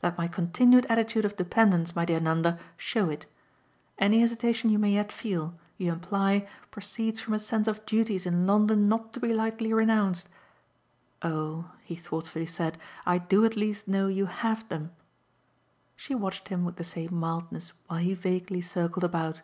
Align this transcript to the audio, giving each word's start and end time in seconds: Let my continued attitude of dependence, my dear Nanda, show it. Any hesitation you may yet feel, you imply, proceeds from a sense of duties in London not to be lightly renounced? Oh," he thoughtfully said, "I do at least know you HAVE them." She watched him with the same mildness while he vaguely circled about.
Let 0.00 0.16
my 0.16 0.28
continued 0.28 0.86
attitude 0.88 1.24
of 1.24 1.36
dependence, 1.36 1.96
my 1.96 2.04
dear 2.04 2.20
Nanda, 2.20 2.56
show 2.76 3.10
it. 3.10 3.26
Any 3.98 4.20
hesitation 4.20 4.70
you 4.70 4.78
may 4.78 4.92
yet 4.92 5.10
feel, 5.10 5.54
you 5.76 5.90
imply, 5.92 6.46
proceeds 6.70 7.18
from 7.18 7.34
a 7.34 7.40
sense 7.40 7.66
of 7.66 7.84
duties 7.84 8.24
in 8.24 8.46
London 8.46 8.88
not 8.88 9.12
to 9.12 9.18
be 9.18 9.32
lightly 9.32 9.72
renounced? 9.74 10.28
Oh," 11.20 11.70
he 11.82 11.96
thoughtfully 11.96 12.46
said, 12.46 12.78
"I 13.04 13.18
do 13.18 13.44
at 13.44 13.56
least 13.56 13.88
know 13.88 14.06
you 14.06 14.26
HAVE 14.26 14.68
them." 14.68 14.92
She 15.96 16.14
watched 16.14 16.46
him 16.46 16.64
with 16.64 16.76
the 16.76 16.84
same 16.84 17.16
mildness 17.18 17.72
while 17.88 17.98
he 17.98 18.14
vaguely 18.14 18.60
circled 18.60 19.02
about. 19.02 19.42